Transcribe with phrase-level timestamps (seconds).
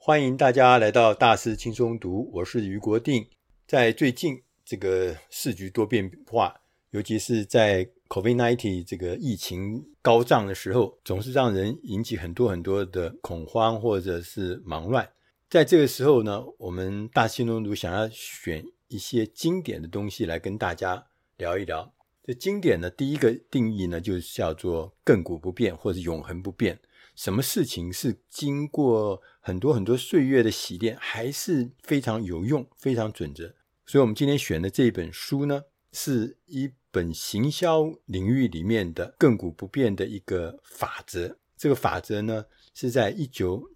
[0.00, 3.26] 欢迎大家来到大师轻松读，我是余国定。
[3.66, 6.54] 在最近这个世局多变化，
[6.92, 15.06] 尤其是在 COVID-19 这个疫情高涨的时候，总是让人引起很多很多的恐慌或者是忙乱。
[15.50, 21.04] 在这个时候呢，我们大师轻松读想要选一些经典的东西来跟大家
[21.36, 21.92] 聊一聊。
[22.22, 26.78] 这经典呢，第一个定义呢，就是叫做亘古不变或者永恒不变。
[27.18, 33.52] 什么事情是经过很多很多岁月的洗练，还是非常有用、非常准则？
[33.86, 41.36] 所以，我们今天选的这一本书呢，是一本行销领域里面的亘古不变的一个法则。
[41.56, 43.68] 这个法则呢，是在一九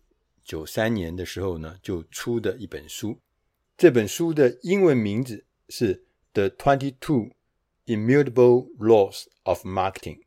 [0.44, 3.18] 九三年的时候呢，就出的一本书。
[3.76, 5.96] 这本书的英文名字是
[6.32, 7.30] 《The Twenty Two
[7.86, 10.18] Immutable Laws of Marketing》，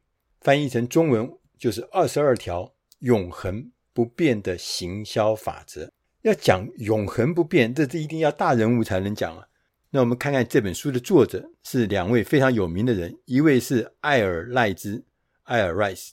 [0.41, 2.74] 翻译成中文就是二十二条。
[2.99, 5.91] 永恒不变的行销法则，
[6.22, 9.48] 要讲永恒不变，这是一定要大人物才能讲啊。
[9.91, 15.05] 那我们看看这本书的作者是两位非常有名的人，一位是艾尔赖兹，
[15.43, 16.10] 艾尔 Rice，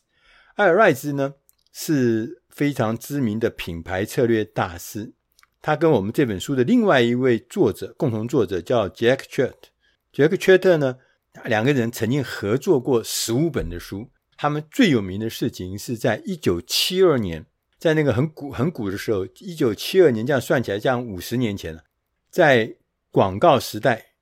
[0.54, 1.34] 艾尔赖兹呢
[1.72, 5.12] 是非常知名的品牌策略大师，
[5.60, 10.98] 他跟我们这本书的另外一位作者，共同作者叫 Jack Welch，Jack Welch 呢，
[11.44, 14.10] 两个人曾经合作过十五本的书。
[14.42, 17.46] 他们最有名的事情是在一九七二年，
[17.78, 21.84] 在那个很古很古的时候，一九七二年这样算起来，这样五十年前了，
[22.28, 22.74] 在
[23.12, 24.14] 广告时代，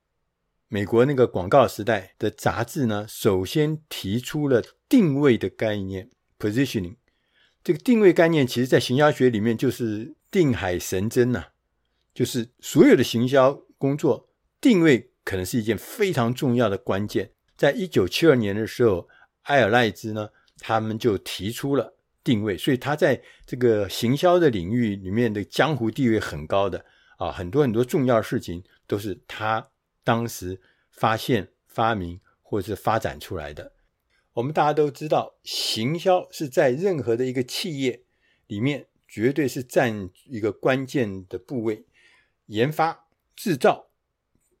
[0.67, 6.97] 美国那个广告时代的杂志呢，首先提出了定位的概念 （positioning）。
[7.63, 11.45] 这个定位概念，其实在行销学里面就是定海神针呐、
[12.13, 14.29] 就是所有的行销工作，
[14.61, 17.31] 定位可能是一件非常重要的关键。
[17.57, 19.09] 在一九七二年的时候。
[19.43, 26.85] 艾尔赖兹呢，他们就提出了定位，所以他在这个行销的领域里面的江湖地位很高的
[27.17, 29.69] 啊，很多很多重要的事情都是他
[30.03, 30.61] 当时
[30.91, 33.73] 发现、发明或者是发展出来的。
[34.33, 38.03] 我们大家都知道，行销是在任何的一个企业
[38.47, 41.85] 里面绝对是占一个关键的部位，
[42.45, 43.87] 研发、制造，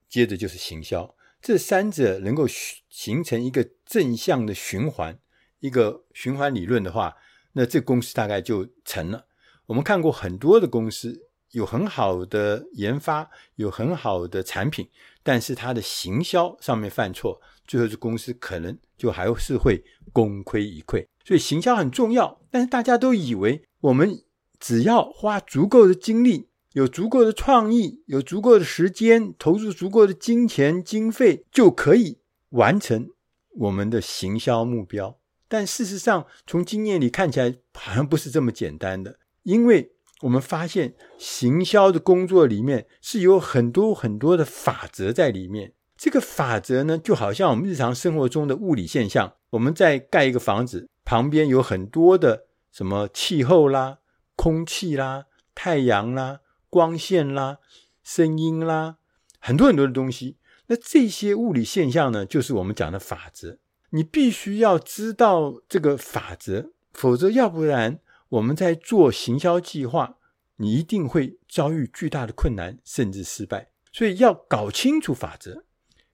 [0.09, 1.15] 接着就是行销。
[1.41, 5.17] 这三者能够形成一个正向的循环，
[5.59, 7.15] 一个循环理论的话，
[7.53, 9.25] 那这公司大概就成了。
[9.65, 14.87] 我们看过很多的公司，有很好的研发，有很好的产品，
[15.23, 21.07] 但是它的行销上面犯错，最后这公司可能就还是会功亏一篑。
[21.25, 24.23] 所以行销很重要，但是大家都以为我们
[24.59, 26.50] 只要花足够的精力。
[26.73, 32.19] 有足够的创意，有足够的时间，投入足够的金钱经费，就可以
[32.51, 33.09] 完成
[33.57, 35.17] 我们的行销目标。
[35.49, 39.19] 但事实上，从经验里看起来，好像不是这么简单的。
[39.43, 45.73] 因为我们发现，行销的工作里面是有很多很多的法则在里面。
[45.97, 49.33] 这个法则呢，就好像我们日常生活中的物理现象。
[49.49, 53.97] 我们在盖一个房子，旁边有很多的什么气候啦、
[54.37, 56.39] 空气啦、太阳啦。
[56.71, 57.59] 光线啦，
[58.01, 58.95] 声音啦，
[59.39, 60.37] 很多很多的东西。
[60.67, 63.59] 那这些物理现象呢，就是我们讲的法则。
[63.89, 67.99] 你必须要知道这个法则，否则要不然
[68.29, 70.17] 我们在做行销计划，
[70.55, 73.71] 你一定会遭遇巨大的困难，甚至失败。
[73.91, 75.65] 所以要搞清楚法则，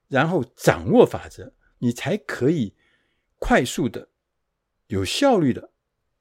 [0.08, 2.74] 然后掌握法则，你才可以
[3.38, 4.10] 快速的、
[4.88, 5.70] 有效率的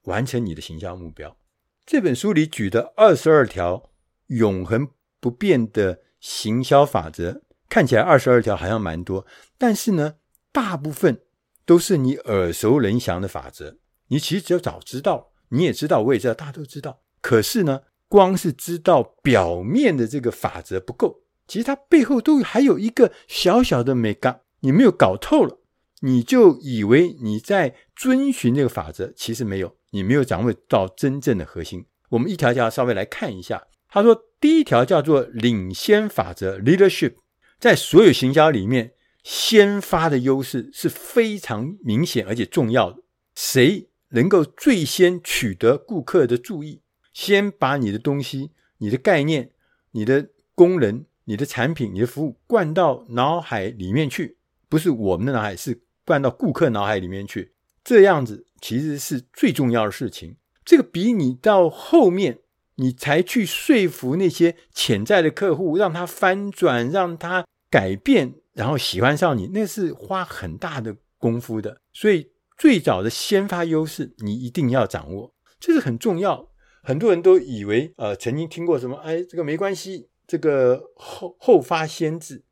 [0.03, 1.39] 完成你的行销目标。
[1.87, 3.91] 这本书里举的二十二条。
[4.29, 4.89] 永恒
[5.21, 9.27] 不变的行销法则，看起来二十二条好像蛮多，
[9.59, 10.15] 但是呢，
[10.53, 11.23] 大部分
[11.65, 13.77] 都是你耳熟能详的法则。
[14.09, 17.01] 你其实只要早知道，你也知道，我也知道，大家都知道。
[17.21, 25.59] 可是呢，光是知道表面的这个法则不够，其实它背后都还有一个小小的眉角，你没有搞透了，
[26.01, 31.87] 你就以为你在遵循这个法则，其实没有，你没有掌握到真正的核心。
[32.11, 33.67] 我们一条条稍微来看一下。
[33.89, 37.15] 他说：“第一条叫做领先法则 （leadership），
[37.59, 38.93] 在所有行销里面，
[39.23, 43.03] 先发的优势是非常明显而且重要的。
[43.35, 49.51] 谁能够最先取得顾客的注意，先把你的东西、你的概念、
[49.93, 54.37] 你的功能、你的产品、你的服务灌到脑海里面去，
[54.69, 57.55] 不是我们的脑海，是灌到顾客脑海里面去。
[57.85, 60.37] 这样子其实是最重要的事情。
[60.65, 62.41] 这个比你到后面。”
[62.77, 71.81] 你才去说服那些潜在的客户，让他翻转，让他改变，然后喜欢上你，那是花很大的功夫的。
[71.93, 76.51] 所以，最早的先发优势你一定要掌握，这是很重要。
[76.83, 82.45] 很多人都以为，呃，曾经听过什么，哎，这个没关系，这个后后发先至。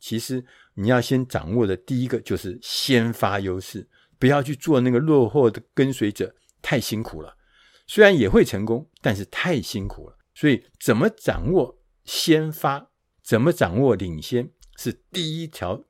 [0.00, 0.44] 其实
[0.74, 3.88] 你要先掌握的第一个就是先发优势，
[4.18, 7.36] 不要去做那个落后的跟随者，太辛苦了。
[7.86, 10.16] 虽然也会成功，但是太辛苦了。
[10.34, 12.88] 所以，怎么掌握先发，
[13.22, 14.48] 怎么掌握领先，
[14.78, 15.84] 是第一条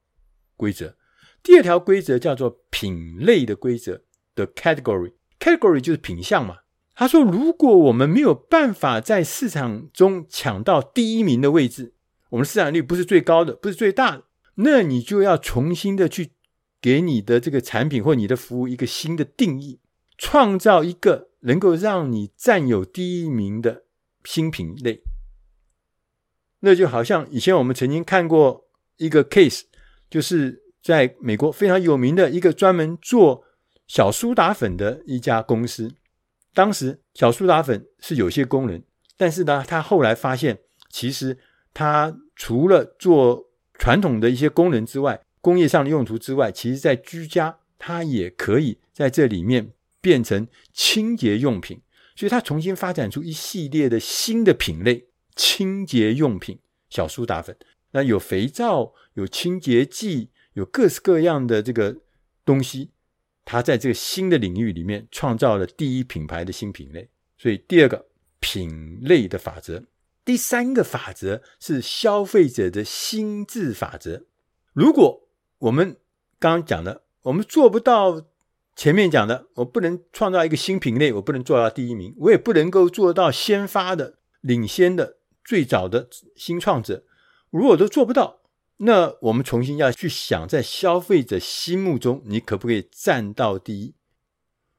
[0.57, 0.97] 规则。
[1.45, 4.03] 第二条规则叫做品类的规则
[4.35, 6.57] 的 category，category 就是品项嘛。
[6.97, 11.95] 他说：“如果我们没有办法在市场中抢到第一名的位置，
[12.31, 14.25] 我们市场率不是最高的，不是最大的，
[14.57, 16.33] 那你就要重新的去
[16.81, 19.81] 给你的这个产品或你的服务一个新的定义，
[20.19, 23.85] 创造一个能够让你占有第一名的
[24.25, 25.03] 新品类。
[26.61, 29.63] 那就好像以前我们曾经看过一个 case，
[30.11, 33.45] 就是在美国非常有名的一个专门做
[33.87, 35.95] 小苏打粉的一家公司。”
[36.55, 38.81] 当时小苏打粉是有些功能，
[39.17, 41.37] 但是呢，他后来发现，其实
[41.73, 49.73] 他除了做传统的一些功能之外，工业上的用途之外，其实在居家，它也可以在这里面
[50.05, 51.81] 变成清洁用品。
[52.15, 56.61] 所以，他重新发展出一系列的新的品类，清洁用品
[56.91, 57.57] 小苏打粉。
[57.93, 61.97] 那有肥皂，有清洁剂，有各式各样的这个
[62.45, 62.91] 东西。
[63.47, 67.09] 他在这个新的领域里面创造了第一品牌的新品类，
[67.39, 68.07] 所以第二个
[68.41, 69.85] 品类的法则，
[70.25, 74.25] 第三个法则是消费者的心智法则。
[74.73, 75.29] 如果
[75.59, 75.97] 我们
[76.39, 78.27] 刚刚讲的，我们做不到
[78.77, 87.05] 前面讲的，我不能创造一个新品类，我不能做到第一名，我也不能够做到先发的、领先的、最早的新创者，
[87.51, 88.41] 如果都做不到。
[88.79, 93.95] 那我们重新要去想，在消费者心目中，你可不可以站到第一？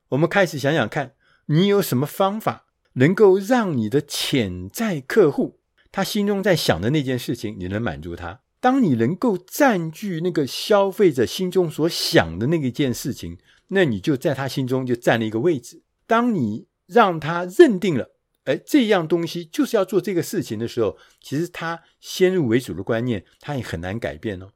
[0.09, 1.13] 我们开始想想看，
[1.45, 5.62] 你有什么方法能够让你的潜在客户
[5.92, 8.42] 他心中在想的那件事情，你能满足他？
[8.65, 15.83] 当你能够占据那个消费者心中所想的那一件事情，那你就在他心中就占了一个位置。
[16.07, 18.15] 当你让他认定了。
[18.45, 24.50] 哎，这样东西就是要做这个事情的时候，其实他先入为主的观念，他也很难改变哦。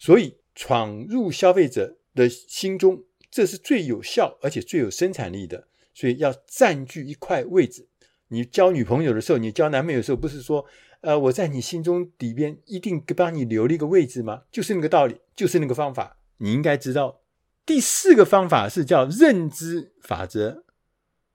[0.00, 5.68] 所以，闯入消费者的心中，这是最有效而且最有生产力的。
[5.94, 7.86] 所以，要占据一块位置。
[8.28, 10.66] 你交女朋友的时候，你交男朋友的时候，不是说，
[11.04, 14.44] 呃，我在你心中底边一定帮你留了一个位置吗？
[14.50, 16.16] 就是那个道理，就是那个方法。
[16.38, 17.20] 你应该知道，
[17.66, 20.64] 第四个方法是叫认知法则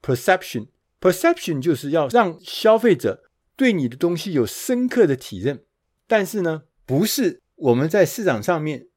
[0.01, 0.69] （perception）。
[0.99, 3.23] Perception 就是要让消费者
[3.55, 5.63] 对你的东西有深刻的体认，
[6.07, 8.87] 但是呢，不是我们在市场上面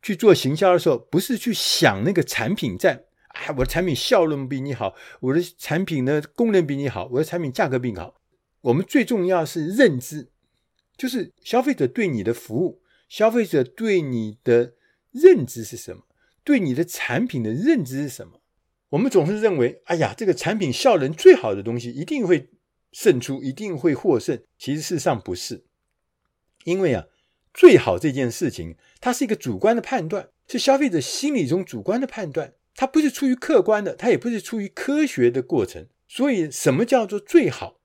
[0.00, 8.14] 去做行销的时候，不是去想那个产品在，哎，我的产品效能比你好，我的产品呢功能比你好，我的产品价格比你好。
[8.66, 10.28] 我们最重要是认知，
[10.96, 14.74] 就是消费者对你的服务，消费者对你的
[15.12, 16.02] 认知是什么，
[16.42, 18.40] 对你的产品的认知是什么。
[18.90, 22.50] 我们总是认为，哎呀，这个产品效能最好的东西一定会
[22.90, 24.42] 胜出，一定会获胜。
[24.58, 25.64] 其实事实上不是，
[26.64, 27.06] 因为啊，
[27.54, 35.86] 最好这件事情，它是一个主观的判断，是消费者心理中主观的判断，它不是出于客观的，它也不是出于科学的过程。
[36.08, 37.75] 所以，什么叫做最好？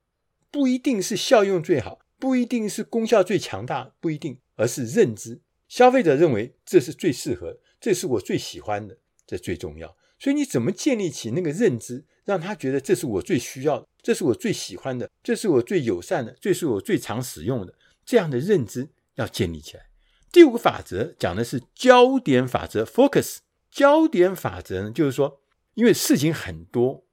[0.51, 5.41] 不一定是效用最好，不一定是功效最强大，不一定，而是认知。
[5.67, 9.96] 消费者认为这是最适合，这是我最喜欢的，这最重要。
[10.20, 17.74] 所以你怎么建立起那个认知，让他觉得这是我最需要的，这是我最喜欢的，这是我最友善的，这是我最常使用的，
[18.05, 19.86] 这样的认知要建立起来。
[20.31, 23.38] 第五个法则讲的是焦点法则 （focus）。
[23.72, 25.39] 焦点法则呢，就是说，
[25.75, 27.05] 因为事情很多，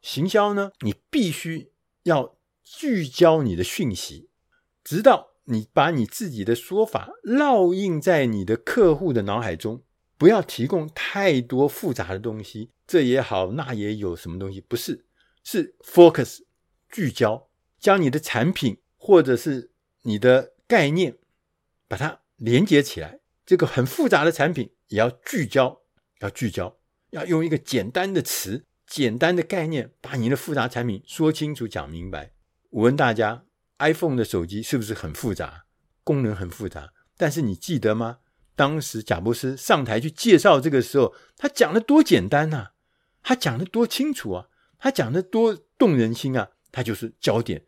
[0.00, 1.72] 行销呢，你必须
[2.04, 2.35] 要
[2.66, 4.28] 聚焦你的讯息，
[4.82, 9.84] 直到你把你自己的说法烙印在你的客户的脑海中。
[10.18, 14.60] 不要提供太多复杂的东西，这也好，那也有什么东西？
[14.62, 15.04] 不是，
[15.44, 16.40] 是 focus
[16.88, 19.70] 聚焦，将你的产品或者是
[20.02, 21.18] 你的概念，
[21.86, 23.20] 把它连接起来。
[23.44, 25.82] 这个很复杂的产品也要聚焦，
[26.20, 26.78] 要聚焦，
[27.10, 32.32] 要用一个简单的词、简单的概念，把你的复杂产品说清楚、讲明白。
[32.76, 33.46] 我问大家
[33.78, 35.64] ，iPhone 的手机是不是很复杂？
[36.04, 38.18] 功能很复杂，但是你记得吗？
[38.54, 42.72] 当时贾伯斯上台去介绍这个时候，他讲的多简单呐、
[43.22, 47.64] 他讲的多清楚啊，他讲的多动人心啊，他就是焦点。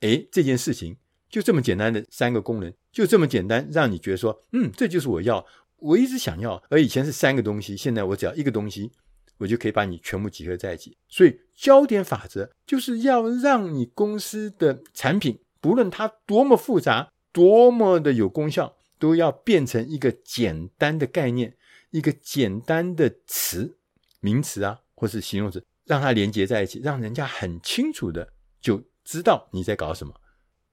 [0.00, 0.96] 诶，这件事情
[1.28, 5.44] 就这么简单的三个功能，就这么简单，让你觉得说，嗯，这就是我要，
[5.76, 6.62] 我一直想要。
[6.70, 8.92] 而以前是三个东西，现在我只要一个东西，
[9.38, 10.96] 我就可以把你全部集合在一起。
[11.08, 21.56] 所以焦点法则就是要让你公司的产品，不论它多么复杂、多么的有功效，都要变成一个简单的概念，
[21.90, 23.78] 一个简单的词、
[24.20, 30.14] 名词啊，或是形容词，让它连接在一起，让人家很清楚的就知道你在搞什么。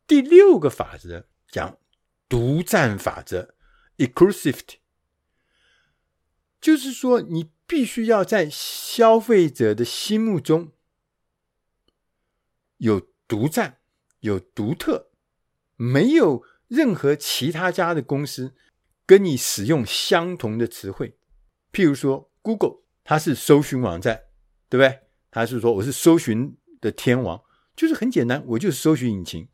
[0.08, 1.78] 第六个法则讲
[2.30, 3.56] 独占法则
[3.98, 4.76] （exclusivity）。
[6.66, 10.72] 就是说，你必须要在消费者的心目中
[12.78, 13.78] 有独占、
[14.22, 15.12] 有独特，
[15.76, 18.56] 没有任何其他家的公司
[19.06, 21.16] 跟你使用相同的词汇。
[21.72, 24.24] 譬如说，Google 它是搜寻网站，
[24.68, 25.02] 对不对？
[25.30, 27.44] 它是说我是搜寻的天王，
[27.76, 29.48] 就是很简单，我就是搜寻引擎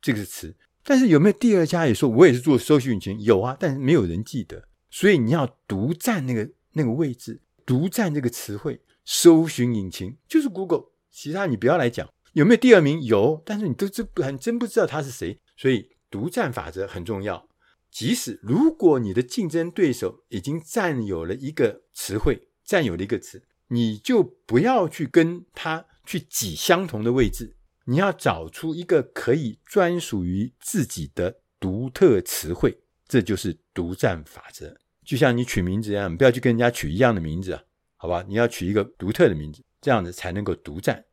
[0.00, 0.56] 这个词。
[0.82, 3.20] 但是有没有第二家也说我也是做搜寻引擎？
[3.20, 4.66] 有啊，但是没有人记得。
[4.94, 12.08] 所以你要独占那个那个位置，独占这个词汇，搜寻引擎就是 Google，其他你不要来讲。
[12.34, 13.02] 有没有第二名？
[13.02, 15.40] 有，但是你都真很真不知道他是谁。
[15.56, 17.48] 所以独占法则很重要。
[17.90, 27.56] 即使如果你的竞争对手已经占有了一个词汇，占有了一个词，你就不要去跟他去挤相同的位置。
[27.86, 34.76] 你要找出一个可以专属于自己的独特词汇，这就是独占法则。
[35.04, 37.62] 就像你取名字一样，你不要去跟人家取一样的名字啊，
[37.96, 38.24] 好吧？
[38.26, 41.04] 你要取一个独特的名字，这样子才能够独占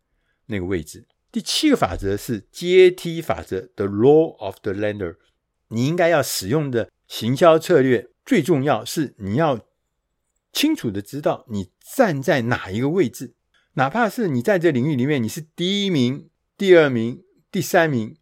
[0.46, 1.06] 那个位置。
[1.32, 5.16] 第七个法则是阶梯法则，The Law of the Lander。
[5.70, 9.66] 你应该要使用的行销策略，最重要是你要
[10.52, 13.36] 清楚的知道你站在哪一个位置，
[13.76, 18.18] 哪怕是你在这领域里面你是第一名、第二名、第三名，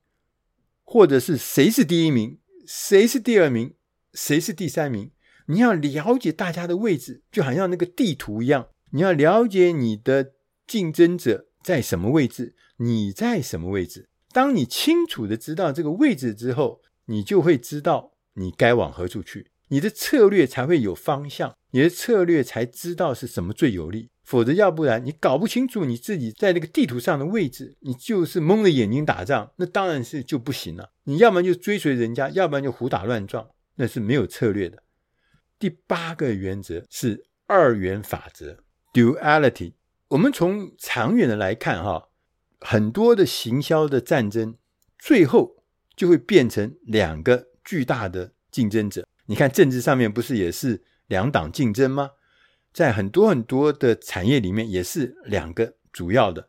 [0.84, 3.74] 或者是谁是第一名、谁是第二名、
[4.14, 5.12] 谁是第三名。
[5.50, 8.68] 你要了解大家的位置，就好像那个地图一样。
[8.92, 10.34] 你要了解你的
[10.68, 14.08] 竞争者在什么位置，你在什么位置。
[14.32, 24.12] 当你清楚的知道这个位置之后，你就会知道你该往何处去，你的策略才会有方向，你的策略才知道是什么最有利。
[24.24, 30.92] 否则，要不然你搞不清楚你自己在那个地图上的位置，你就是蒙着眼睛打仗，那当然是就不行了。
[31.06, 34.84] 你要不然就追随人家，要不然就胡打乱撞，那是没有策略的。
[35.60, 38.64] 第八个原则是二元法则
[38.94, 39.74] （duality）。
[40.08, 42.08] 我们从长远的来看，哈，
[42.62, 44.56] 很多的行销的战争，
[44.98, 45.64] 最后
[45.98, 49.06] 就会变成两个巨大的竞争者。
[49.26, 52.12] 你看政治上面不是也是两党竞争吗？
[52.72, 56.48] 在很多很多的产业里面，也是两个主要的。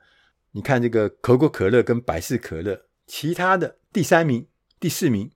[0.53, 4.47] 你看这个可口可乐跟百事可乐，其他的第三名、
[4.79, 5.33] 第四名、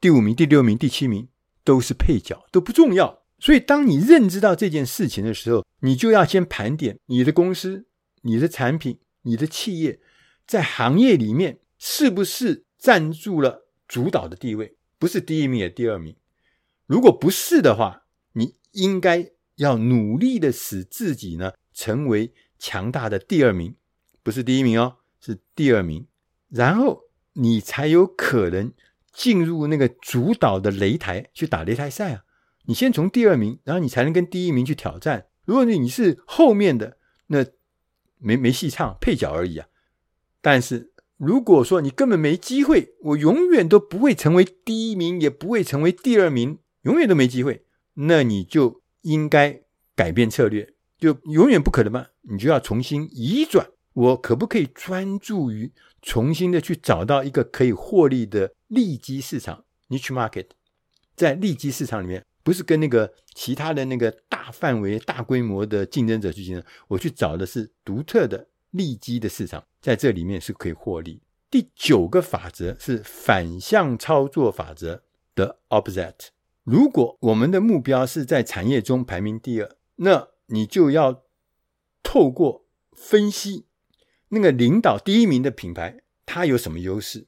[0.00, 1.28] 第五名、第六名、第七名。
[1.64, 3.22] 都是配角，都不重要。
[3.38, 7.86] 所以，当你认知到这件事情的时候，你就要先盘点你的公司、
[8.22, 10.00] 你的产品、你的企业
[10.46, 16.14] 在行业里面是不是占据了主导的地位，不是第一名也第二名。
[16.86, 18.04] 如果不是的话，
[18.34, 23.74] 你应该要努力的使自己呢成为强大的第二名，
[24.22, 26.06] 不是第一名哦，是第二名，
[26.48, 27.02] 然后
[27.32, 28.72] 你才有可能。
[29.12, 32.24] 进入那个主导的擂台去打擂台赛啊！
[32.64, 35.26] 你先从第二名，然后你才能跟第一名去挑战。
[35.44, 37.44] 如果你你是后面的，那
[38.18, 39.66] 没没戏唱，配角而已啊。
[40.40, 47.64] 但是如果说你根本没机会，我永远都不会成为第一名，也不会成为第二名，永远都没机会，
[47.94, 49.62] 那你就应该
[49.94, 52.06] 改变策略，就永远不可能嘛。
[52.22, 58.52] 你就要重新移转，我可不可以专注于重新的去找到一个可以获利的？
[58.68, 60.46] 利基市场 （niche market）
[61.14, 71.20] 在利基市场里面，不是跟那个其他的那个大范围、大规模的竞争者去竞争，我去找的是独特的利基的市场，在这里面是可以获利。
[71.50, 75.02] 第九个法则是反向操作法则
[75.34, 76.28] 的 opposite。
[76.64, 81.24] 如果我们的目标是在产业中排名第二，那你就要
[82.02, 83.66] 透过分析
[84.34, 87.26] 那个领导第一名的品牌，它有什么优势。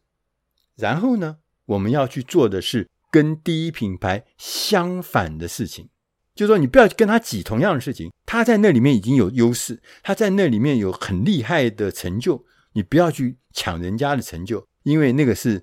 [0.75, 5.91] 然后呢，我们要去做的是跟第一品牌相反的事情，
[6.35, 12.43] 就是说你不要跟他挤同样的事情，他在那里面已经有优势，他在那里面有很厉害的成就，
[12.73, 15.63] 你不要去抢人家的成就，因为那个是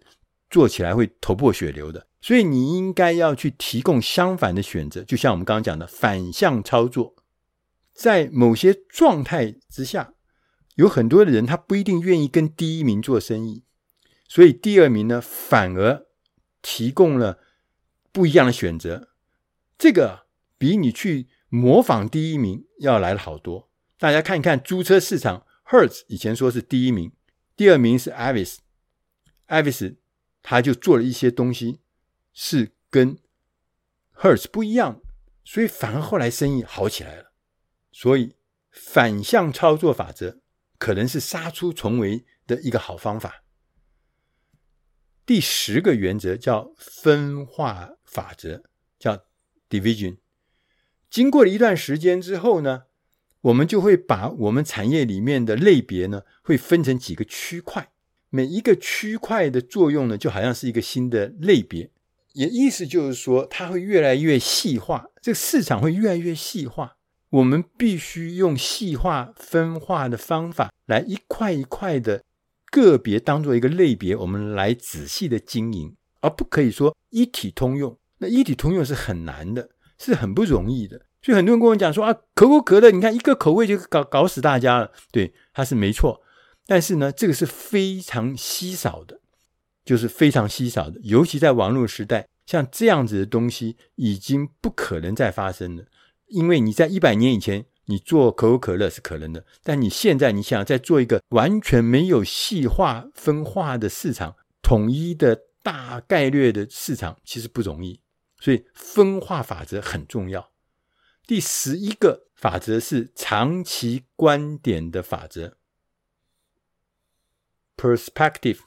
[0.49, 2.07] 做起来会头破血流的。
[2.21, 7.15] 所以你应该要去提供相反的选择，就像我们刚刚讲的反向操作，
[7.93, 10.13] 在某些状态之下，
[10.75, 13.63] 有很多的人他不一定愿意跟第一名做生意。
[14.27, 16.07] 所以第二名呢，反而
[16.61, 17.39] 提供了
[18.11, 19.09] 不一样的选择，
[19.77, 23.69] 这个比你去模仿第一名要来的好多。
[23.97, 27.11] 大家看一看租车市场，Hertz 以前说是第一名，
[27.55, 29.97] 第二名是 Avis，Avis
[30.41, 31.81] 他就做了一些东西
[32.33, 33.17] 是跟
[34.15, 35.01] Hertz 不一样，
[35.43, 37.33] 所以反而后来生意好起来了。
[37.91, 38.35] 所以
[38.71, 40.40] 反向操作法则
[40.81, 43.43] 可能是杀出重围的一个好方法。
[45.27, 48.63] 第十个原则叫分化法则，
[48.97, 49.25] 叫
[49.69, 50.17] division。
[51.07, 52.85] 经过了一段时间之后呢，
[53.41, 57.91] 我们就会把我们产业里面的类别呢，会分成几个区块。
[58.31, 61.91] 每一个区块的作用呢，就好像是一个新的类别，
[62.33, 66.97] 也意思就是说，它会越来越细化，这个市场会越来越细化。
[67.31, 72.23] 我们必须用细化分化的方法来一块一块的。
[72.69, 77.97] 个别当做一个类别，我们来仔细的经营，而不可以说一体通用。
[78.19, 81.05] 那一体通用是很难的，是很不容易的。
[81.21, 84.91] 所以很多人跟我讲说啊，可口可乐，你看一个口味就搞搞死大家了。
[85.11, 86.21] 对，它是没错。
[86.65, 89.19] 但是呢，这个是非常稀少的，
[89.83, 90.97] 就是非常稀少的。
[91.03, 95.83] 尤其在网络时代，像这样子的东西已经不可能再发生了，
[96.31, 97.65] 因为你在一百年以前。
[97.85, 107.99] 你做可口可乐是可能的，但你现在你想再做一个完全没有细化分化的市场，统一的大概率的市场，其实不容易。
[108.39, 110.51] 所以分化法则很重要。
[111.27, 115.57] 第十一个法则是长期观点的法则
[117.75, 118.59] ，perspective。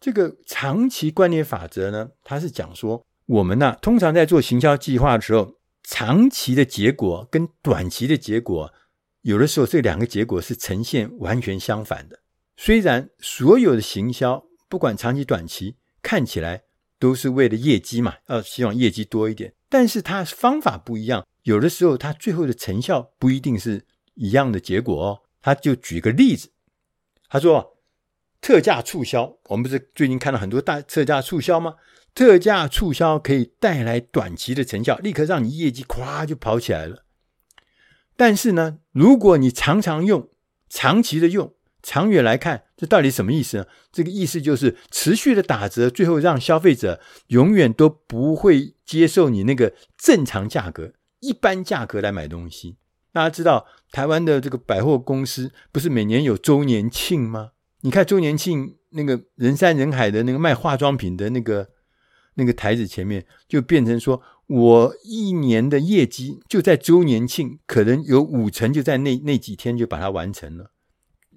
[0.00, 5.54] 这个长期观点法则呢，它是讲说我们呢、通常在做行销计划的时候。
[5.88, 8.74] 长期的结果跟短期的结果，
[9.22, 12.18] 有的时候这两个结果是呈现完全相反的。
[12.56, 16.64] 虽然所有的行销，不管长期短期，看起来
[16.98, 21.24] 都是为了业绩嘛，呃，希望业绩多一点，但是它方法不一样。
[21.44, 25.22] 有的时候它最后的成效不一定是一样的结果哦。
[25.40, 26.48] 他就举个例子，
[27.28, 27.78] 他说
[28.40, 31.76] 特价促销，我们不是最近看到很多大特价促销吗？
[32.16, 37.04] 特价促销可以带来短期的成效，立刻让你业绩咵就跑起来了。
[38.16, 40.30] 但是呢，如果你常常用、
[40.70, 41.52] 长期的用、
[41.82, 43.66] 长远来看，这到底什么意思呢？
[43.92, 52.78] 这个意思就是持续的打折，最后让消费者永远都不会接受你那个正常价格、一般价格来买东西。
[53.12, 57.50] 大家知道，台湾的这个百货公司不是每年有周年庆吗？
[57.82, 61.68] 你看周年庆那个人山人海的那个卖化妆品的那个。
[62.36, 70.72] 那个台子前面就变成说，我一年的业绩就在周年庆，可能有五成就在那那几天就把它完成了。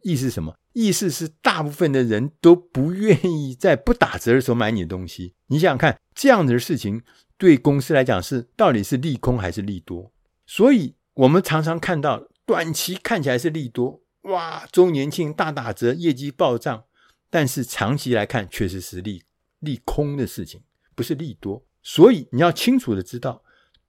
[0.04, 0.56] 意思是什么？
[0.74, 5.34] 意思是大部分的人都不愿意在不打折的时候买你的东西。
[5.48, 7.02] 你想想看，这样子的事情
[7.38, 10.14] 对公司来讲是到底是利空还是利多？
[10.46, 16.86] 所以我们常常看到短期看起来是利多，哇，周年庆大打折，业绩暴涨，
[17.30, 19.24] 但是长期来看确实是利
[19.60, 20.62] 利空的事情。
[21.00, 23.42] 不是利多，所以你要清楚的知道，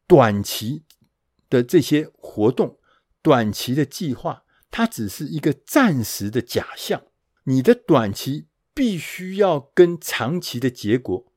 [0.06, 0.84] 短期
[1.48, 2.78] 的这些活动、
[3.20, 7.02] 短期的计划，它只是一个暂时的假象。
[7.42, 11.32] 你的短期必须要跟长期的结果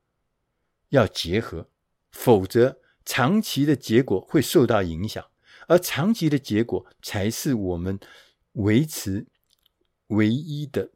[0.90, 1.68] 要结合，
[2.12, 5.26] 否则长期的结果会受到影响，
[5.66, 7.98] 而长期的结果才是我们
[8.52, 9.26] 维持
[10.06, 10.92] 唯一的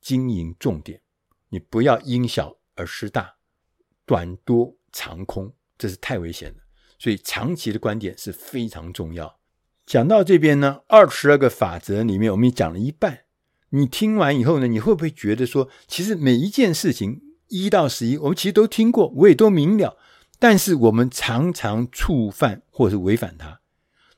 [0.00, 1.00] 经营重点。
[1.50, 3.35] 你不要因小而失大。
[4.06, 6.56] 短多长空，这是太危险了。
[6.98, 9.38] 所以长期的观点是非常重要。
[9.84, 13.24] 讲到这边呢，二十二个法则里面，我们也讲了一半。
[13.70, 19.98] 你听完以后呢，你会不会觉得说，其实每一件事情一到十一，我们其实都听过，我也都明了，
[20.38, 23.60] 但是我们常常触犯或是违反它。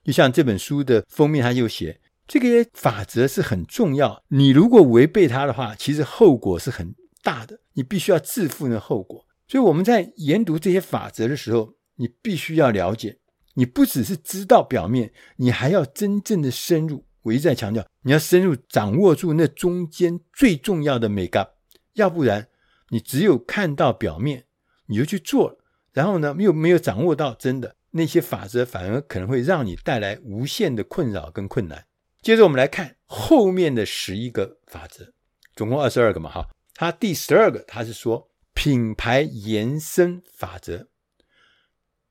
[0.04, 4.22] 就像这本书的封面，它就写这个法则是很重要。
[4.28, 9.26] 你如果违背它的话，其实后果是很大的，你必须要自负那后果。
[9.48, 13.18] 所以我们在研读这些法则的时候，你必须要了解，
[13.54, 17.06] 你不只是知道表面，你还要真正的深入。
[17.22, 21.54] 我一再强调，你要深入掌握住那中间最重要的眉角，
[21.94, 22.48] 要不然
[22.90, 24.44] 你只有看到表面，
[24.86, 25.58] 你就去做，
[25.92, 31.86] 然后呢，又没有掌握到真的那些法则，反而可能会让你带来无限的困扰跟困难。
[32.20, 35.12] 接着我们来看后面的十一个法则，
[35.56, 38.27] 总共二十二个嘛，哈，它第十二个，它是说。
[38.60, 40.88] 品牌延伸法则。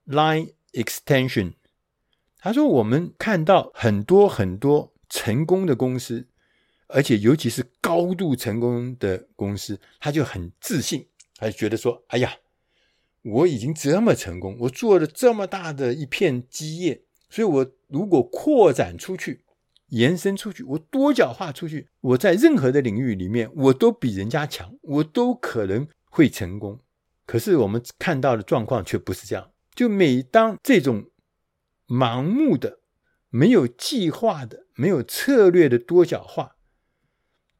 [0.06, 1.56] （Line Extension），
[2.40, 6.30] 他说：“我们看到很多很多成功的公司，
[6.88, 12.38] 而且尤其是高度成功的公司，他就很自信，他就觉得说：‘哎呀，
[13.24, 19.44] 我已经这么成功，我做了这么大的一片基业，所以我如果扩展出去，
[19.88, 25.86] 延伸出去，我多角化出去，我在任何的领域里面，我都比人家强，我都可能
[26.18, 26.80] 会成功。
[27.28, 29.52] 可是我们看到的状况却不是这样。
[29.76, 31.12] 就每当这种
[31.88, 32.80] 盲目的、
[33.30, 36.56] 没有计划的、没有策略的多角化，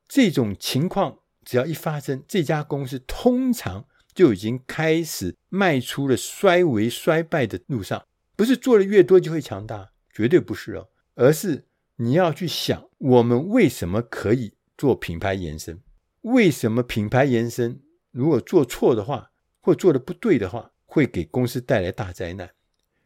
[0.08, 8.04] 这种情况只要一发生，这家公司通常就已经开始迈出了衰微衰败的路上。
[8.36, 11.66] 不是做的越多就会强大，绝对不是哦，而是。
[12.00, 15.82] 你要去想，我们为什么可以做品牌延伸？
[16.22, 17.82] 为什么品牌延伸
[18.18, 22.50] 如果做错的话，或做的不对的话，会给公司带来大灾难？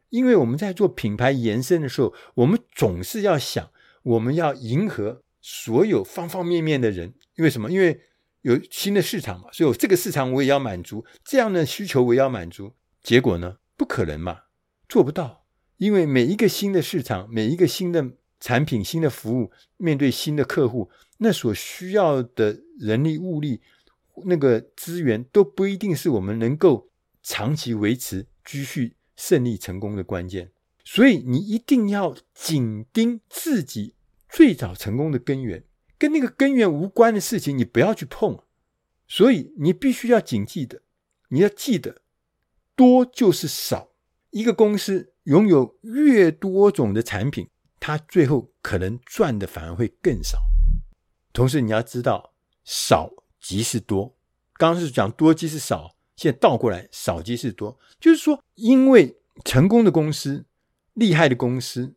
[0.08, 3.70] 因为我们在做品牌延伸的时候，我们总是要想，
[4.04, 7.14] 我们要迎合所有方方面面的人。
[7.36, 7.70] 因为什么？
[7.70, 8.00] 因为
[8.44, 12.74] 有新的市场嘛，所以这个市场我也要满足，这样的需求我也要满足。
[13.04, 13.58] 结果呢？
[13.76, 14.44] 不可能嘛，
[14.88, 15.46] 做不到。
[15.78, 18.14] 因为每一个新的市场，每一个新的。
[18.44, 23.62] 产品、新的服务，面对新的客户，那所需要的人力、物力，
[24.26, 26.90] 那个资源都不一定是我们能够
[27.24, 30.52] 长期维持、继续胜利成功的关键。
[30.84, 33.96] 所以，你一定要紧盯自己
[34.28, 35.64] 最早成功的根源，
[35.98, 38.40] 跟那个根源无关的事情，你不要去碰。
[39.08, 40.82] 所以，你必须要谨记的，
[41.30, 42.02] 你要记得，
[42.76, 43.92] 多就是少。
[44.32, 47.50] 一个公司拥有越多种的产品。
[47.84, 50.38] 它最后可能赚的反而会更少。
[51.34, 54.16] 同时，你要知道，少即是多。
[54.54, 57.80] 刚刚是讲多即是少，现在倒过来，少即是多。
[58.00, 60.46] 就是说，因为成功的公司、
[60.94, 61.96] 厉害的公司，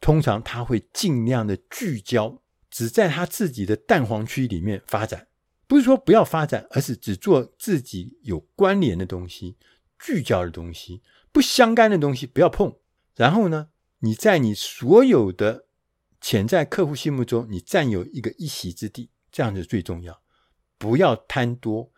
[0.00, 5.26] 通常他会尽量的聚焦，只在他自己的蛋黄区里面发展。
[5.66, 9.56] 不是说不要发展，而是只做自己有关联的东西、
[9.98, 11.02] 聚焦的东西，
[11.32, 12.76] 不相干的东西不要碰。
[13.16, 15.66] 然后呢，你在你所有的
[16.20, 20.20] 潜在客户心目中，你占有一个一席之地，这样子最重要。
[20.84, 21.90] 不要贪多，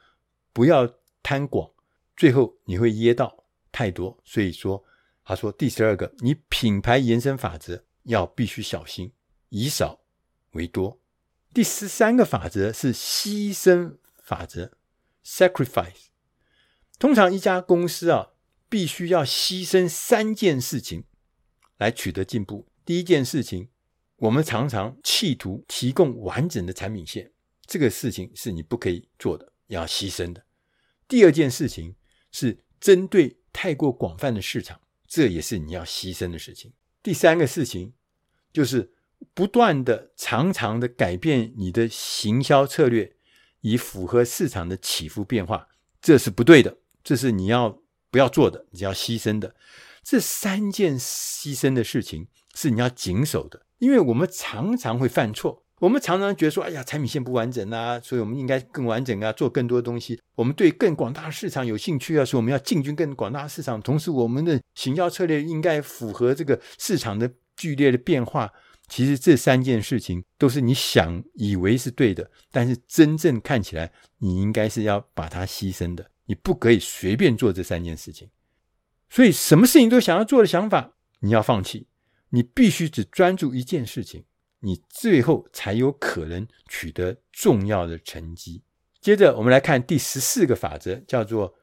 [0.52, 0.88] 不要
[1.20, 1.68] 贪广，
[2.16, 4.16] 最后你会噎到太多。
[4.22, 4.84] 所以说，
[5.24, 9.12] 他说第十二个，你品牌延伸法则要必须小心，
[9.48, 9.98] 以少
[10.52, 11.00] 为多。
[11.52, 14.70] 第十三个法则是牺牲法则
[15.24, 16.10] （sacrifice）。
[16.96, 18.34] 通常一家公司啊，
[18.68, 21.02] 必须要牺牲三件事情。
[21.78, 22.68] 来取得进步。
[22.84, 23.68] 第一件事情，
[24.18, 27.32] 我们常常企图提供完整的产品线，
[27.66, 30.44] 这个事情是你不可以做的，要牺牲的。
[31.08, 31.94] 第二件事情
[32.30, 36.72] 是针对太过广泛的市场，这也是你要牺牲的事情。
[37.02, 37.92] 第三个事情
[38.52, 38.92] 就是
[39.32, 43.16] 不断的、常常的改变你的行销策略，
[43.60, 45.68] 以符合市场的起伏变化，
[46.00, 49.54] 这是不对的，这是你要不要做的，你要牺牲的。
[50.02, 60.18] 这三件牺牲的事情是你要谨守的，因为我们常常会犯错，我们常常觉得说，哎呀，产品线不完整啊，所以我们应该更完整啊，做更多东西。
[60.34, 63.80] 我们对更广大市场有兴趣啊，所以我们要进军更广大市场。
[63.82, 68.50] 同时，我们的行销策略应该符合这个市场的剧烈的变化。
[68.88, 76.10] 其实这三件事情都是你想以为是对的，但是真正看起来，你应该是要把它牺牲的。
[76.26, 78.30] 你不可以随便做这三件事情。
[79.10, 81.88] 所以，什么事情都想要做的想法，你要放弃。
[82.30, 84.24] 你必须只专注一件事情，
[84.66, 88.64] 你最后才有可能取得重要的成绩。
[89.00, 91.54] 接着，我们来看第十四个法则，叫做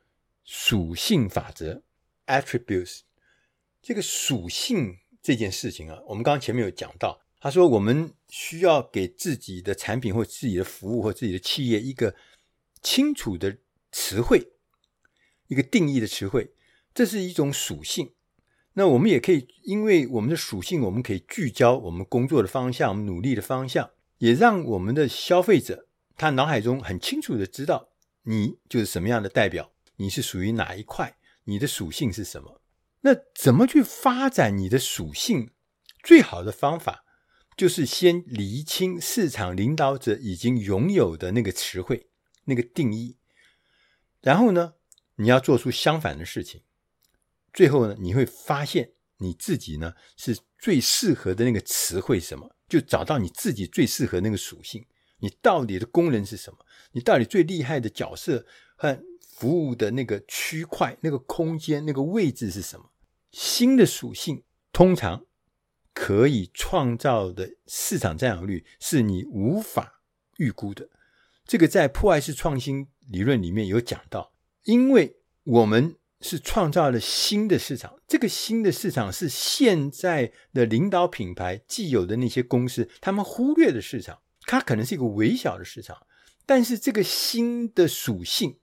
[0.46, 1.84] 属性法则
[2.28, 3.02] （attributes）。
[3.82, 12.16] 这个属性这件事情啊，我们刚刚前面有讲到，他说我们需要给自己的产品或自己的服务或自己的企业一个
[12.82, 13.58] 清楚的
[13.92, 14.54] 词汇，
[15.48, 16.54] 一个定义的词汇。
[16.94, 18.14] 这是一种属性，
[18.74, 27.90] 那我们也可以，因为我们的属性，我们可以聚焦我们工作的方向，我们努力的方向，也让我们的消费者他脑海中很清楚的知道
[28.24, 32.62] 你就是什么样的代表，你是属于哪一块，你的属性是什么。
[33.02, 35.52] 那怎么去发展你的属性？
[36.02, 37.06] 最好的方法
[37.56, 42.08] 就是先厘清市场领导者已经拥有的那个词汇、
[42.46, 43.18] 那个定义，
[44.22, 44.74] 然后呢，
[45.18, 46.64] 你要做出相反的事情。
[47.54, 52.56] 最后呢，你会发现你自己呢是最适合的那个词汇什么？
[52.68, 54.84] 就找到你自己最适合那个属性。
[55.20, 56.58] 你到底的功能是什么？
[56.94, 62.90] 你到底最厉害的角色和服务的那个区块、那个空间、那个位置是什么？
[63.32, 65.26] 新的属性通常
[65.94, 70.02] 可以创造的市场占有率是你无法
[70.38, 70.90] 预估的。
[71.46, 75.96] 这个在破坏式创新理论里面有讲到，因为我们。
[76.24, 86.08] 是创造了新的市场，这个新的市场是现在的领导品牌既有的那些公司他们忽略的市场，它可能是一个微小的市场，
[86.46, 88.58] 但是这个新的属性，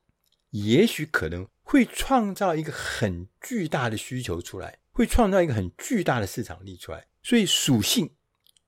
[0.50, 7.06] 也许可能会创造一个很巨大的需求出来，会创造一个很巨大的市场力出来。
[7.22, 8.14] 所以属性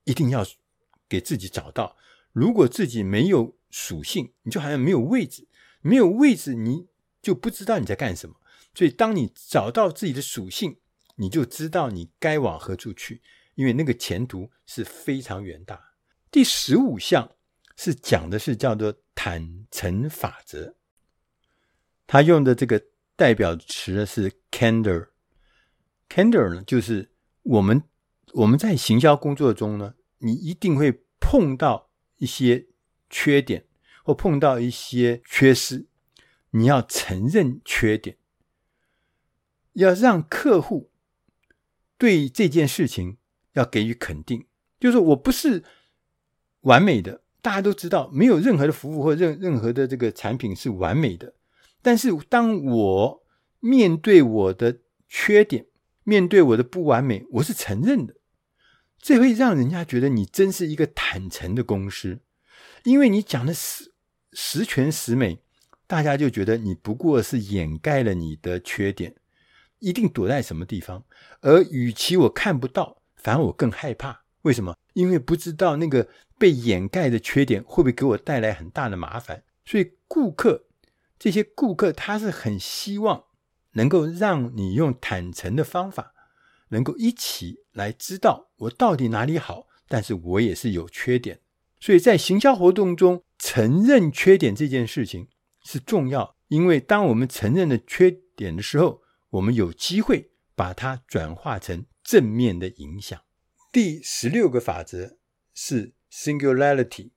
[0.03, 0.45] 一定要
[1.09, 1.97] 给自己找到，
[2.31, 5.47] 如果自己没有属性，你就好像没有位置，
[5.81, 6.85] 没有位置，你
[7.19, 8.35] 就不知道你在干什么。
[8.73, 10.77] 所以，当你找到自己的属性，
[11.15, 13.21] 你就知道你该往何处去，
[13.53, 15.93] 因为那个前途是非常远大。
[16.31, 17.35] 第十五项
[17.77, 20.73] 是讲的是叫做坦诚法则，
[22.07, 22.83] 他用的这个
[23.15, 25.09] 代表词呢是 candor。
[26.09, 27.11] candor 呢，就是
[27.43, 27.83] 我们
[28.33, 32.65] 我们在行销工作中呢，你一定会碰到一些
[33.11, 33.67] 缺点，
[34.03, 35.85] 或碰到一些缺失，
[36.49, 38.17] 你要承认缺点。
[39.73, 40.91] 要让客户
[41.97, 43.17] 对这件事情
[43.53, 44.45] 要给予肯定，
[44.79, 45.63] 就是我不是
[46.61, 51.33] 完美的，大家都知道，没有任何的服务或任任何的这个产品是完美的。
[51.81, 53.23] 但是当我
[53.59, 55.65] 面对我的缺点，
[56.03, 58.15] 面对我的不完美，我是承认的，
[58.97, 62.21] 这会让人家觉得你真是一个坦诚的公司，
[62.83, 63.93] 因为你讲的十
[64.33, 65.39] 十全十美，
[65.87, 69.15] 大家就觉得你不过是掩盖了你的缺点。
[69.83, 71.03] 一定躲在什么地方，
[71.41, 74.23] 而与其我看不到，反而我更害怕。
[74.43, 74.77] 为什么？
[74.93, 76.07] 因为不知道那个
[76.39, 79.43] 被掩盖的缺点会不会给我带来很大的麻烦。
[79.65, 80.67] 所以，顾客
[81.19, 83.25] 这些顾客他是很希望
[83.73, 86.13] 能够让你用坦诚的方法，
[86.69, 91.41] 能够一起来知道我到底哪里好，但是我也是有缺点。
[91.81, 95.27] 所以在行销活动中，承认缺点这件事情
[95.65, 99.02] 是重要，因为当我们承认了缺点的时候，
[99.33, 103.19] 我们有机会把它转化成正面的影响。
[103.71, 105.17] 第十六个法则
[105.55, 107.11] 是 singularity，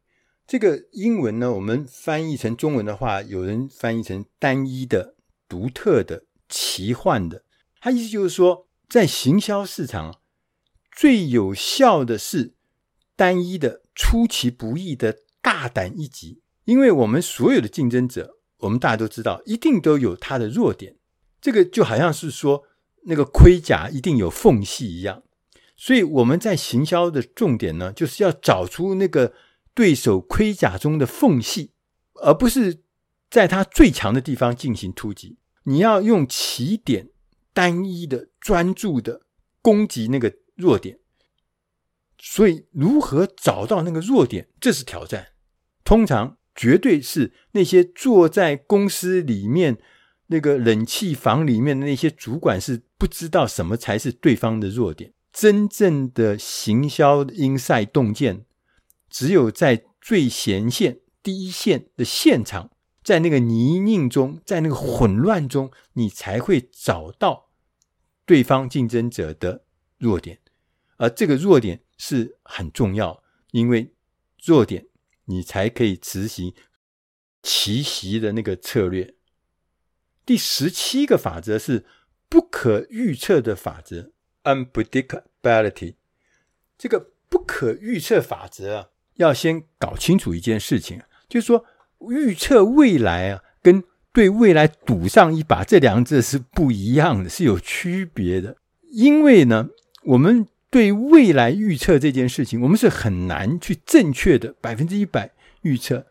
[0.47, 7.45] 这个英文呢，我们翻译成中文的话，有人翻译成单一的、独特的、奇幻的。
[7.81, 10.21] 它意思就是说，在行销市场，
[10.91, 12.55] 最有效的是
[13.15, 16.41] 单一的、出其不意的、大胆一击。
[16.65, 20.97] 因为我们所有的竞争者，我们大家都知道，一定都有他的弱点。
[21.41, 22.65] 这个就好像是说，
[23.05, 25.23] 那个盔甲一定有缝隙一样，
[25.77, 29.33] 所以我们在行销的重点呢，就是要找出那个
[29.75, 31.71] 对手盔甲中的缝隙，
[32.15, 32.83] 而不是
[33.31, 35.39] 在他最强的地方进行突击。
[35.65, 37.11] 你要用起点
[37.53, 39.23] 单一的、专注的
[39.63, 40.99] 攻击那个弱点。
[42.19, 45.29] 所以，如何找到那个弱点，这是挑战。
[45.85, 49.79] 通常，绝对是那些坐在公司里面。
[50.29, 55.13] 那个冷气房里面的那些主管是不知道什么才是对方的弱点。
[55.33, 58.47] 真正的行销 inside 洞见，
[59.11, 62.71] 只有在最前线、第一线的现场，
[63.05, 67.51] 在那个泥泞中，在那个混乱中，你才会找到
[68.25, 69.65] 对方竞争者的
[69.99, 70.39] 弱点。
[70.97, 73.93] 而这个弱点是很重要，因为
[74.43, 74.87] 弱点
[75.27, 76.55] 你才可以执行
[77.43, 79.16] 奇袭的那个策略。
[80.27, 81.85] 第十七个法则是
[82.29, 84.11] 不可预测的法则
[84.43, 85.95] （unpredictability）。
[86.77, 91.65] 这个不可预测法则啊，要先搞清楚一件事情，就是说
[92.11, 98.57] 预测未来啊，跟对未来赌上一把这两者是不一样的，是有区别的。
[98.91, 99.69] 因为呢，
[100.03, 106.07] 我们对未来预测这件事情，我们是很难去正确的百分之一百预测，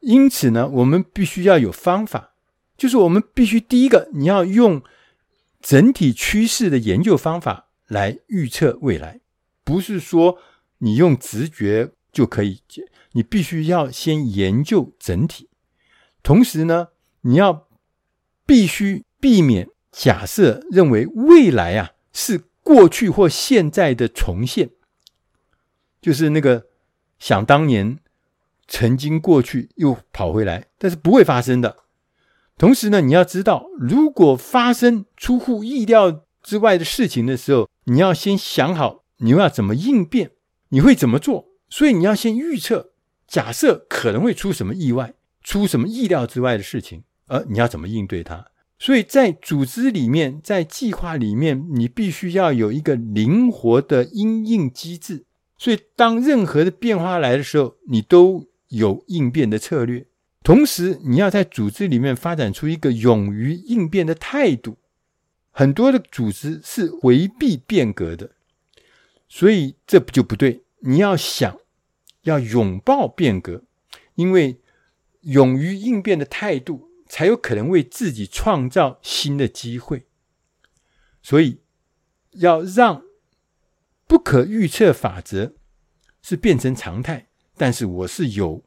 [0.00, 2.34] 因此呢，我们必须要有方法。
[2.76, 4.82] 就是我们必须第一个，你要用
[5.60, 9.20] 整体趋势的研究方法来预测未来，
[9.64, 10.38] 不是说
[10.78, 12.60] 你用直觉就可以，
[13.12, 15.48] 你必须要先研究整体。
[16.22, 16.88] 同时呢，
[17.22, 17.66] 你要
[18.44, 24.70] 必须避免假设认为未来啊是过去或现在的重现，
[26.02, 26.66] 就是那个
[27.18, 27.98] 想当年
[28.68, 31.85] 曾经过去又跑回来，但是不会发生的。
[32.58, 40.30] 同时呢，你要知道，如果发生出乎意料之外的事情的时候，你要先想好你要怎么应变，
[40.70, 41.48] 你会怎么做。
[41.68, 42.92] 所以你要先预测，
[43.26, 48.46] 假设可能会出什么意外，出什么意料之外的事情，而你要怎么应对它。
[48.78, 55.24] 所以在组织里面，在计划里面，你必须要有一个灵活的因应机制。
[55.58, 60.06] 所以当任何的变化来的时候，你都有应变的策略。
[60.46, 64.78] 同时，你要在组织里面发展出一个勇于应变的态度，
[65.50, 68.30] 很多的组织是回避变革的，
[69.28, 70.62] 所以这不就不对。
[70.82, 71.58] 你要想
[72.22, 73.64] 要拥抱变革，
[74.14, 74.60] 因为
[75.22, 80.06] 勇于应变的态度，才有可能为自己创造新的机会。
[81.24, 81.58] 所以
[82.34, 83.02] 要让
[84.06, 85.54] 不可预测法则
[86.22, 88.62] 是变成常态，但是我是有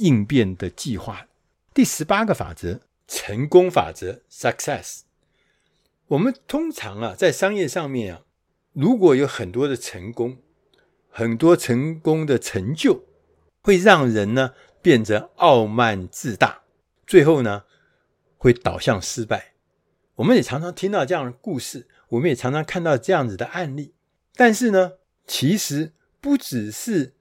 [0.00, 1.28] 应变的计划。
[1.72, 5.02] 第十八个法则，成功法则 （Success）。
[6.08, 8.22] 我们通常啊，在商业上面啊，
[8.72, 10.38] 如果有很多的成功，
[11.08, 13.04] 很多成功的成就，
[13.62, 16.62] 会让人呢变得傲慢自大，
[17.06, 17.64] 最后呢
[18.36, 19.54] 会导向失败。
[20.16, 23.94] 我们也常常听到这样的故事，我们也常常看到这样子的案例。
[24.34, 24.94] 但是呢，
[25.26, 27.14] 其实不只是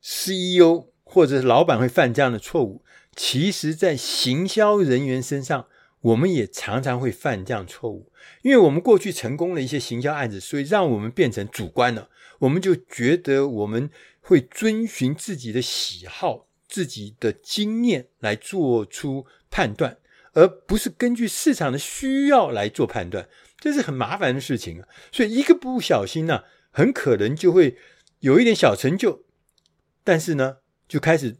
[0.00, 2.82] CEO 或者是老板会犯这样的错误，
[3.14, 5.66] 其实在行销人员身上。
[6.02, 8.10] 我们也常常会犯这样错误，
[8.42, 12.08] 因为我们过去成功的一些行销案子，所以让我们变成主观了。
[12.40, 13.88] 我们就觉得我们
[14.20, 19.96] 会遵循自己的喜好、自己的经验来做出判断，
[20.32, 23.28] 而不是根据市场的需要来做判断，
[23.60, 24.88] 这是很麻烦的事情啊。
[25.12, 27.76] 所以一个不小心呢，很可能就会
[28.18, 29.22] 有一点小成就，
[30.02, 30.56] 但是呢，
[30.92, 31.38] 就开始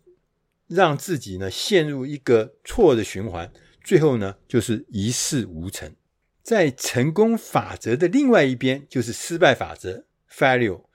[0.66, 3.52] 让自己呢陷入一个错的循环。
[3.84, 5.94] 最后呢，就是一事无成。
[6.42, 10.86] 在成功法则的另外一边，就是失败法则 （failure），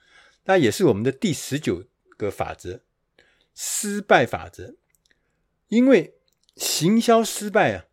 [0.45, 1.83] 那也是我们的第十九
[2.17, 2.81] 个法则——
[3.53, 4.75] 失败法则。
[5.67, 6.15] 因为
[6.55, 7.85] 行销失败啊，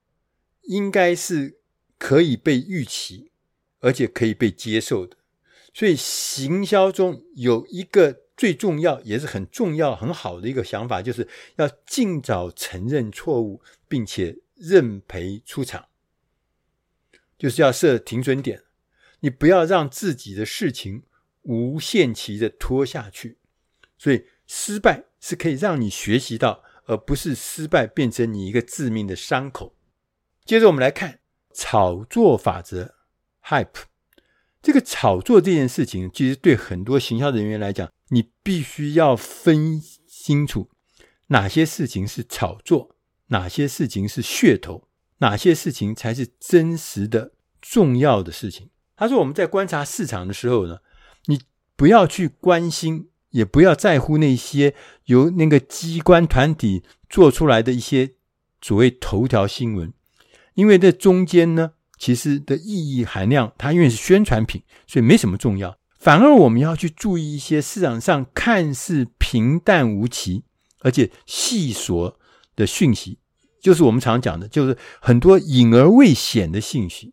[0.63, 1.59] 应该是
[1.99, 3.33] 可以被预期，
[3.81, 5.19] 而且可以被接受的。
[5.75, 14.39] 所以行销中有一个最重要，也是很重要、很好的一个想法，就是要尽早承认错误，并且。
[14.57, 15.89] 认赔出场，
[17.37, 18.63] 就是要设停损点。
[19.19, 21.03] 你不要让自己的事情
[21.43, 23.39] 无限期的拖下去。
[23.99, 29.75] 所以，失败是可以让你学习到，而不是失败变成你一个致命的伤口。
[30.45, 31.19] 接着，我们来看
[31.53, 32.95] 炒作法则
[33.47, 33.87] （Hype）。
[34.63, 40.71] 这个炒作这件事情，其实对很多行销人员来讲，你必须要分清楚
[41.27, 42.97] 哪些事情是炒作。
[43.29, 44.87] 哪些事情是噱头？
[45.19, 48.69] 哪些事情才是真实的重要的事情？
[48.97, 50.79] 他说：“我们在观察市场的时候呢，
[51.27, 51.41] 你
[51.75, 54.75] 不要去关心，也不要在乎那些
[55.07, 58.15] 由那个机关团体做出来的一些
[58.61, 59.93] 所谓头条新闻，
[60.55, 65.77] 因为这中间呢，其实的意义含量，它因为是宣传品，所以没什么重要。
[66.05, 70.45] 反而我们要去注意一些市场上看似平淡无奇，
[70.81, 72.15] 而且细琐。”
[72.57, 73.19] 的讯息，
[73.61, 77.13] 就是我们常讲的，就是很多隐而未显的信息，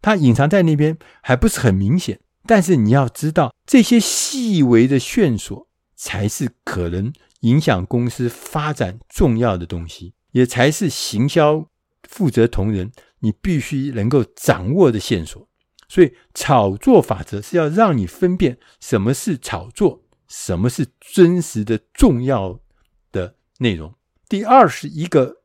[0.00, 11.66] 它隐藏在那边还不是很明显，但是你要知道，这些细微的线索才是可能影响公司发展重要的东西，也才是行销
[12.08, 15.48] 负责同仁你必须能够掌握的线索。
[15.88, 22.60] 所以，炒作法则是要让你分辨什么是炒作，什么是真实的重要
[23.12, 23.94] 的内容。
[24.28, 25.42] 第二十一个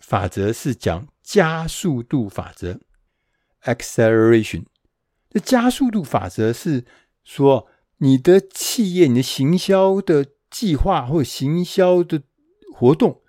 [0.00, 2.80] 法则是讲加速度法则
[3.62, 4.64] （acceleration）。
[5.30, 6.84] 这加速度法则是
[7.22, 12.22] 说，你的企业、你的行销的计划或行销的
[12.74, 13.22] 活动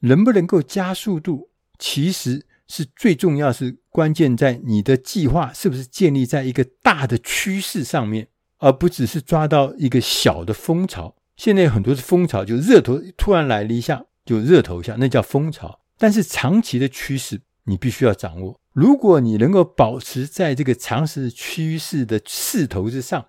[0.00, 11.14] 能不能够加速度，其实是最重要，是关键在你的计划是不是建立在一个大的趋势上面，而不只是抓到一个小的风潮。
[11.36, 14.06] 现在有很多的风潮，就热头突然来了一下。
[14.26, 15.78] 就热头一下，那叫风潮。
[15.96, 18.60] 但是长期的趋势，你必须要掌握。
[18.72, 23.26] 如果你能够保持在这个长时趋势的势头之上，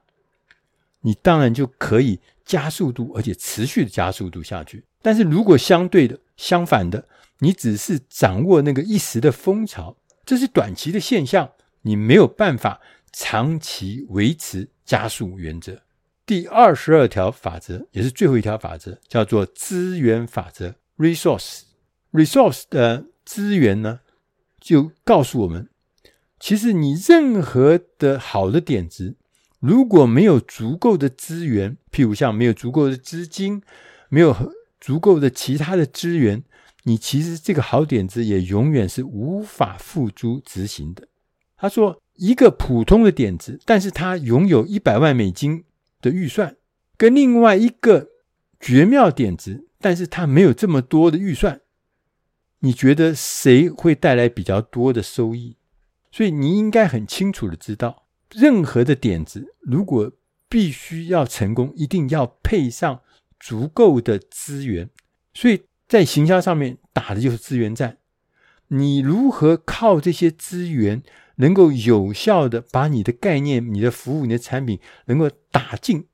[1.02, 4.86] 你当然就可以加速度，而且持续的加速度下去。
[5.02, 7.08] 但是如果相对的、相反的，
[7.40, 11.52] 你只是掌握那个一时的风潮，这是短期的现象，
[11.84, 12.82] 你没有办法
[13.12, 15.82] 长期维持加速原则。
[16.26, 20.76] 第二十二条法则，也是最后一条法则，叫做资源法则。
[20.98, 21.62] Resource
[22.12, 24.00] resource 的资源呢，
[24.60, 25.70] 就告诉我们，
[26.40, 29.16] 其实你任何的好的点子，
[29.60, 33.62] 如果没有足够的资源，譬如像没有足够的资金，
[34.10, 34.36] 没有
[34.80, 36.44] 足够的其他的资源，
[36.84, 41.08] 你其实这个好点子也永远是无法付诸执行的。
[41.58, 45.64] 他说，一个普通的点子，但是他拥有一百万美金
[46.02, 46.56] 的预算，
[46.98, 48.10] 跟另外一个
[48.60, 49.66] 绝妙点子。
[49.80, 51.62] 但是他没有这么多的预算，
[52.62, 55.56] 你觉得谁会带来比较多的收益？
[56.12, 60.12] 所以你应该很清楚的知道，任何的点子如果
[60.50, 63.02] 必须要成功，一定要配上
[63.40, 64.90] 足够的资源。
[65.34, 67.98] 所以在行销上面打的就是资源战。
[68.70, 71.02] 你如何靠这些资源，
[71.36, 76.08] 能够有效的把你的概念、你的服务、你的产品，能够打进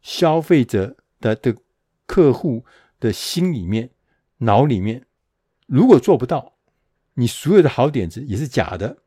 [0.00, 1.54] 消费者的的
[2.06, 2.64] 客户
[2.98, 3.90] 的心里面、
[4.38, 5.04] 脑里面？
[5.66, 6.54] 如果做不到，
[7.14, 8.98] 你所有的好点子也是假的。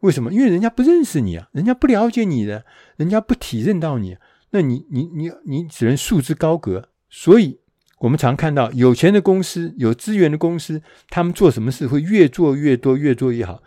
[0.00, 0.32] 为什么？
[0.32, 2.64] 因为人家不认识你啊，人家不了解你的，
[2.96, 4.16] 人家不体认到你，
[4.50, 6.88] 那你你你你只能束之高阁。
[7.08, 7.60] 所以，
[7.98, 13.62] 我们常看到有钱的公司、有资源的公司，他们做什么事会越做越多、越做越好，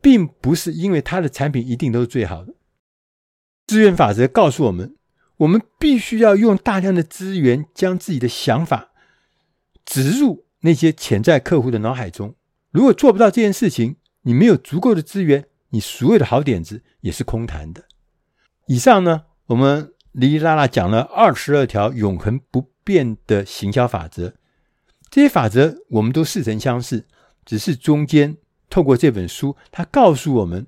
[0.00, 2.54] 并不是因为他的产品一定都是最好的。
[3.66, 4.94] 资源法则告诉我们，
[5.38, 8.90] 我们必须要用大量的资源，将自己的想法
[9.84, 12.34] 植入那些潜在客户的脑海中。
[12.70, 15.46] 如果做不到这件事情，你没有足够的资源。
[15.70, 17.84] 你所有的好点子也是空谈的。
[18.68, 24.34] 以上呢，我们哩哩啦啦讲了二十二条永恒不变的行销法则。
[25.10, 27.04] 这些法则我们都似曾相识，
[27.44, 28.36] 只是中间
[28.70, 30.66] 透过这本书，它告诉我们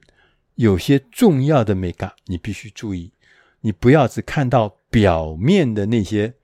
[0.56, 3.12] 有些重要的眉角，你必须注意。
[3.60, 6.34] 你不要只看到表面的那些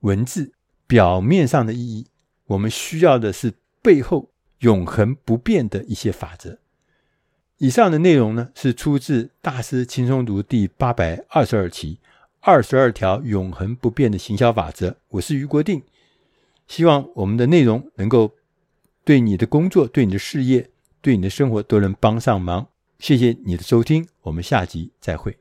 [0.00, 0.52] 文字，
[0.86, 2.06] 表面上的意义。
[2.46, 6.58] 我们需要的是背后永恒不变的一些法则。
[7.58, 11.94] 以上的内容呢，是出自《大师轻松读》第八百二十二期
[12.48, 14.90] 《二十二条永恒不变的行销法则》。
[15.08, 15.82] 我是余国定，
[16.68, 18.36] 希望我们的内容能够
[19.04, 20.70] 对你的工作、对你的事业、
[21.00, 22.68] 对你的生活都能帮上忙。
[23.00, 25.34] 谢谢你的收听，我们下集再会。